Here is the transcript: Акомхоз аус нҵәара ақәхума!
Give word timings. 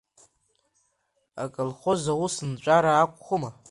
Акомхоз 1.43 2.03
аус 2.13 2.35
нҵәара 2.49 2.91
ақәхума! 3.01 3.49